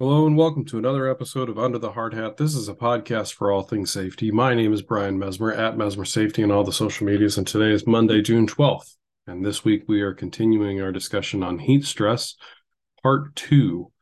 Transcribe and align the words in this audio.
Hello 0.00 0.26
and 0.26 0.34
welcome 0.34 0.64
to 0.64 0.78
another 0.78 1.06
episode 1.06 1.50
of 1.50 1.58
Under 1.58 1.76
the 1.76 1.92
Hard 1.92 2.14
Hat. 2.14 2.38
This 2.38 2.54
is 2.54 2.70
a 2.70 2.74
podcast 2.74 3.34
for 3.34 3.52
all 3.52 3.64
things 3.64 3.90
safety. 3.90 4.30
My 4.30 4.54
name 4.54 4.72
is 4.72 4.80
Brian 4.80 5.18
Mesmer 5.18 5.52
at 5.52 5.76
Mesmer 5.76 6.06
Safety 6.06 6.42
and 6.42 6.50
all 6.50 6.64
the 6.64 6.72
social 6.72 7.06
medias, 7.06 7.36
and 7.36 7.46
today 7.46 7.70
is 7.70 7.86
Monday, 7.86 8.22
June 8.22 8.46
12th. 8.46 8.96
And 9.26 9.44
this 9.44 9.62
week 9.62 9.82
we 9.88 10.00
are 10.00 10.14
continuing 10.14 10.80
our 10.80 10.90
discussion 10.90 11.42
on 11.42 11.58
heat 11.58 11.84
stress, 11.84 12.34
part 13.02 13.36
two. 13.36 13.92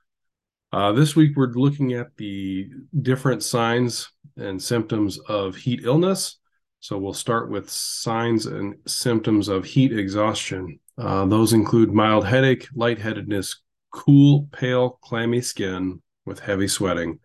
Uh, 0.72 0.92
this 0.92 1.16
week 1.16 1.36
we're 1.36 1.48
looking 1.48 1.94
at 1.94 2.16
the 2.16 2.68
different 3.02 3.42
signs 3.42 4.08
and 4.36 4.62
symptoms 4.62 5.18
of 5.26 5.56
heat 5.56 5.80
illness. 5.82 6.38
So 6.78 6.96
we'll 6.96 7.12
start 7.12 7.50
with 7.50 7.68
signs 7.68 8.46
and 8.46 8.76
symptoms 8.86 9.48
of 9.48 9.64
heat 9.64 9.92
exhaustion. 9.92 10.78
Uh, 10.96 11.26
those 11.26 11.54
include 11.54 11.92
mild 11.92 12.24
headache, 12.24 12.68
lightheadedness, 12.72 13.56
cool, 13.90 14.48
pale, 14.52 14.98
clammy 15.02 15.40
skin 15.40 16.02
with 16.24 16.40
heavy 16.40 16.68
sweating, 16.68 17.20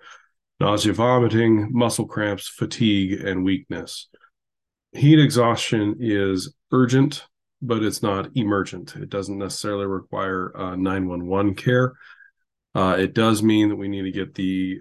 nausea, 0.59 0.93
vomiting, 0.93 1.69
muscle 1.71 2.07
cramps, 2.07 2.47
fatigue, 2.47 3.21
and 3.21 3.43
weakness. 3.43 4.09
Heat 4.91 5.19
exhaustion 5.19 5.97
is 5.99 6.53
urgent, 6.71 7.25
but 7.61 7.83
it's 7.83 8.03
not 8.03 8.29
emergent. 8.35 8.95
It 8.95 9.09
doesn't 9.09 9.37
necessarily 9.37 9.85
require 9.85 10.55
uh, 10.55 10.75
911 10.75 11.55
care. 11.55 11.93
Uh, 12.75 12.95
it 12.99 13.13
does 13.13 13.43
mean 13.43 13.69
that 13.69 13.75
we 13.75 13.87
need 13.87 14.03
to 14.03 14.11
get 14.11 14.35
the 14.35 14.79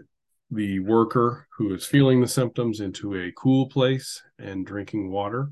the 0.51 0.81
worker 0.81 1.47
who 1.57 1.75
is 1.75 1.87
feeling 1.87 2.21
the 2.21 2.29
symptoms 2.29 2.81
into 2.81 3.15
a 3.15 3.33
cool 3.33 3.67
place 3.71 4.23
and 4.39 4.67
drinking 4.67 5.11
water 5.11 5.51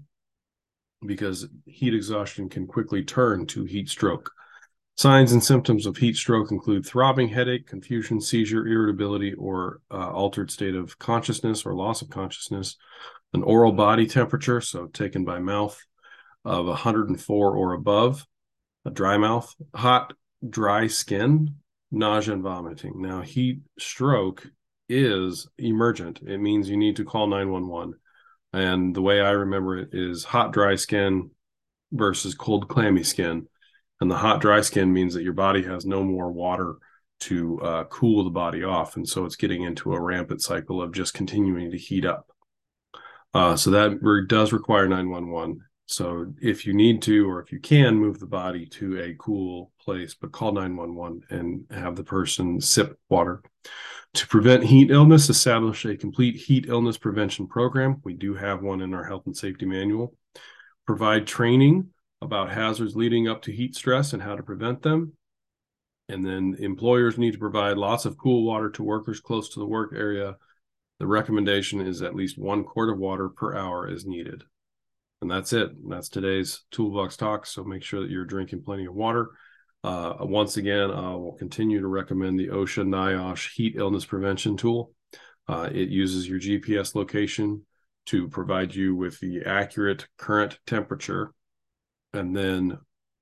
because 1.06 1.48
heat 1.64 1.94
exhaustion 1.94 2.50
can 2.50 2.66
quickly 2.66 3.02
turn 3.02 3.47
to 3.47 3.64
heat 3.64 3.88
stroke. 3.88 4.30
Signs 4.96 5.33
and 5.33 5.42
symptoms 5.42 5.86
of 5.86 5.96
heat 5.96 6.16
stroke 6.16 6.50
include 6.50 6.84
throbbing 6.84 7.28
headache, 7.28 7.66
confusion, 7.66 8.20
seizure, 8.20 8.66
irritability, 8.66 9.32
or 9.32 9.80
uh, 9.91 10.10
altered 10.10 10.50
state 10.50 10.74
of 10.74 10.98
consciousness 10.98 11.64
or 11.64 11.74
loss 11.74 12.02
of 12.02 12.10
consciousness, 12.10 12.77
an 13.32 13.42
oral 13.42 13.72
body 13.72 14.06
temperature, 14.06 14.60
so 14.60 14.86
taken 14.88 15.24
by 15.24 15.38
mouth, 15.38 15.80
of 16.44 16.66
104 16.66 17.56
or 17.56 17.72
above, 17.72 18.27
a 18.84 18.91
dry 18.91 19.16
mouth, 19.16 19.55
hot, 19.74 20.12
dry 20.48 20.86
skin, 20.86 21.56
nausea, 21.91 22.34
and 22.34 22.42
vomiting. 22.42 23.00
Now, 23.00 23.20
heat 23.20 23.60
stroke 23.78 24.47
is 24.88 25.48
emergent. 25.58 26.20
It 26.27 26.38
means 26.38 26.69
you 26.69 26.77
need 26.77 26.97
to 26.97 27.04
call 27.04 27.27
911. 27.27 27.94
And 28.52 28.94
the 28.94 29.02
way 29.02 29.20
I 29.20 29.30
remember 29.30 29.78
it 29.78 29.91
is 29.92 30.25
hot, 30.25 30.52
dry 30.52 30.75
skin 30.75 31.30
versus 31.92 32.34
cold, 32.34 32.69
clammy 32.69 33.02
skin 33.02 33.47
and 34.00 34.10
the 34.10 34.16
hot 34.16 34.40
dry 34.40 34.60
skin 34.60 34.92
means 34.92 35.14
that 35.14 35.22
your 35.22 35.32
body 35.32 35.62
has 35.62 35.84
no 35.84 36.02
more 36.02 36.30
water 36.30 36.76
to 37.20 37.60
uh, 37.60 37.84
cool 37.84 38.24
the 38.24 38.30
body 38.30 38.64
off. 38.64 38.96
And 38.96 39.06
so 39.06 39.24
it's 39.24 39.36
getting 39.36 39.62
into 39.62 39.92
a 39.92 40.00
rampant 40.00 40.42
cycle 40.42 40.80
of 40.80 40.92
just 40.92 41.12
continuing 41.12 41.70
to 41.70 41.78
heat 41.78 42.04
up. 42.04 42.26
Uh, 43.34 43.56
so 43.56 43.70
that 43.70 44.02
re- 44.02 44.26
does 44.26 44.52
require 44.52 44.88
911 44.88 45.60
so 45.90 46.32
if 46.40 46.66
you 46.66 46.72
need 46.72 47.02
to 47.02 47.28
or 47.28 47.42
if 47.42 47.50
you 47.50 47.58
can 47.58 47.96
move 47.96 48.20
the 48.20 48.26
body 48.26 48.64
to 48.64 49.00
a 49.00 49.16
cool 49.18 49.72
place 49.80 50.14
but 50.14 50.30
call 50.30 50.52
911 50.52 51.22
and 51.30 51.64
have 51.76 51.96
the 51.96 52.04
person 52.04 52.60
sip 52.60 52.96
water. 53.08 53.42
To 54.14 54.26
prevent 54.28 54.62
heat 54.62 54.92
illness 54.92 55.28
establish 55.28 55.84
a 55.84 55.96
complete 55.96 56.36
heat 56.36 56.66
illness 56.68 56.96
prevention 56.96 57.48
program. 57.48 58.00
We 58.04 58.14
do 58.14 58.34
have 58.34 58.62
one 58.62 58.82
in 58.82 58.94
our 58.94 59.02
health 59.02 59.26
and 59.26 59.36
safety 59.36 59.66
manual. 59.66 60.14
Provide 60.86 61.26
training 61.26 61.88
about 62.22 62.52
hazards 62.52 62.96
leading 62.96 63.28
up 63.28 63.42
to 63.42 63.52
heat 63.52 63.75
stress 63.75 64.12
and 64.12 64.22
how 64.22 64.36
to 64.36 64.42
prevent 64.42 64.82
them. 64.82 65.12
And 66.08 66.25
then 66.25 66.56
employers 66.58 67.19
need 67.19 67.32
to 67.32 67.38
provide 67.38 67.76
lots 67.76 68.04
of 68.04 68.19
cool 68.19 68.44
water 68.44 68.69
to 68.70 68.82
workers 68.82 69.20
close 69.20 69.48
to 69.50 69.60
the 69.60 69.66
work 69.66 69.92
area. 69.94 70.36
The 70.98 71.06
recommendation 71.06 71.81
is 71.81 72.03
at 72.03 72.14
least 72.14 72.36
one 72.36 72.64
quart 72.64 72.91
of 72.91 72.98
water 72.98 73.28
per 73.28 73.56
hour 73.56 73.88
is 73.88 74.04
needed. 74.04 74.42
And 75.22 75.31
that's 75.31 75.53
it. 75.53 75.70
That's 75.88 76.08
today's 76.08 76.62
toolbox 76.70 77.16
talk. 77.16 77.47
So 77.47 77.62
make 77.62 77.82
sure 77.82 78.00
that 78.00 78.10
you're 78.10 78.25
drinking 78.25 78.62
plenty 78.64 78.87
of 78.87 78.94
water. 78.94 79.31
Uh, 79.82 80.14
once 80.20 80.56
again, 80.56 80.91
I 80.91 81.14
will 81.14 81.37
continue 81.38 81.81
to 81.81 81.87
recommend 81.87 82.38
the 82.38 82.48
OSHA 82.48 82.87
NIOSH 82.87 83.52
heat 83.54 83.76
illness 83.76 84.04
prevention 84.04 84.56
tool. 84.56 84.92
Uh, 85.48 85.69
it 85.72 85.88
uses 85.88 86.28
your 86.28 86.38
GPS 86.38 86.94
location 86.94 87.64
to 88.06 88.28
provide 88.28 88.75
you 88.75 88.94
with 88.94 89.20
the 89.20 89.42
accurate 89.47 90.06
current 90.19 90.58
temperature 90.66 91.32
and 92.12 92.37
then 92.37 92.78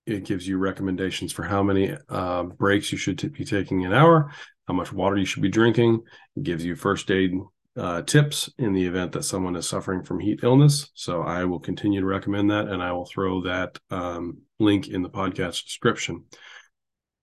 it 0.06 0.24
gives 0.24 0.48
you 0.48 0.58
recommendations 0.58 1.32
for 1.32 1.42
how 1.42 1.62
many 1.62 1.94
uh, 2.08 2.44
breaks 2.44 2.90
you 2.90 2.98
should 2.98 3.18
t- 3.18 3.28
be 3.28 3.44
taking 3.44 3.84
an 3.84 3.92
hour, 3.92 4.32
how 4.66 4.74
much 4.74 4.92
water 4.92 5.16
you 5.16 5.26
should 5.26 5.42
be 5.42 5.50
drinking. 5.50 6.02
It 6.36 6.42
gives 6.42 6.64
you 6.64 6.76
first 6.76 7.10
aid 7.10 7.32
uh, 7.76 8.02
tips 8.02 8.50
in 8.58 8.72
the 8.72 8.84
event 8.84 9.12
that 9.12 9.24
someone 9.24 9.54
is 9.54 9.68
suffering 9.68 10.02
from 10.02 10.18
heat 10.18 10.40
illness. 10.42 10.90
So 10.94 11.22
I 11.22 11.44
will 11.44 11.60
continue 11.60 12.00
to 12.00 12.06
recommend 12.06 12.50
that, 12.50 12.68
and 12.68 12.82
I 12.82 12.92
will 12.92 13.06
throw 13.06 13.42
that 13.42 13.78
um, 13.90 14.38
link 14.58 14.88
in 14.88 15.02
the 15.02 15.10
podcast 15.10 15.64
description. 15.64 16.24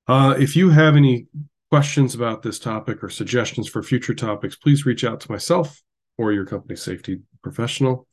Uh, 0.08 0.36
if 0.38 0.56
you 0.56 0.70
have 0.70 0.96
any 0.96 1.28
questions 1.72 2.16
about 2.16 2.44
this 2.44 2.60
topic 2.60 3.04
or 3.04 3.10
suggestions 3.10 3.68
for 3.68 3.82
future 3.82 4.14
topics, 4.14 4.56
please 4.56 4.86
reach 4.86 5.04
out 5.04 5.20
to 5.22 5.32
myself 5.32 5.82
or 6.18 6.32
your 6.32 6.46
company 6.46 6.76
safety 6.76 7.22
professional. 7.42 8.08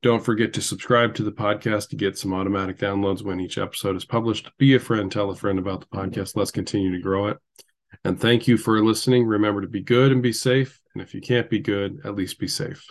Don't 0.00 0.24
forget 0.24 0.52
to 0.52 0.62
subscribe 0.62 1.14
to 1.16 1.24
the 1.24 1.32
podcast 1.32 1.88
to 1.88 1.96
get 1.96 2.16
some 2.16 2.32
automatic 2.32 2.78
downloads 2.78 3.22
when 3.22 3.40
each 3.40 3.58
episode 3.58 3.96
is 3.96 4.04
published. 4.04 4.50
Be 4.56 4.74
a 4.74 4.78
friend, 4.78 5.10
tell 5.10 5.30
a 5.30 5.36
friend 5.36 5.58
about 5.58 5.80
the 5.80 5.96
podcast. 5.96 6.36
Let's 6.36 6.52
continue 6.52 6.92
to 6.92 7.02
grow 7.02 7.28
it. 7.28 7.38
And 8.04 8.20
thank 8.20 8.46
you 8.46 8.56
for 8.56 8.82
listening. 8.84 9.26
Remember 9.26 9.60
to 9.60 9.66
be 9.66 9.82
good 9.82 10.12
and 10.12 10.22
be 10.22 10.32
safe. 10.32 10.80
And 10.94 11.02
if 11.02 11.14
you 11.14 11.20
can't 11.20 11.50
be 11.50 11.58
good, 11.58 12.00
at 12.04 12.14
least 12.14 12.38
be 12.38 12.46
safe. 12.46 12.86